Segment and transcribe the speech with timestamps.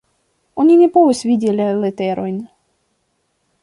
[0.63, 2.43] Oni ne povas vidi la leterojn.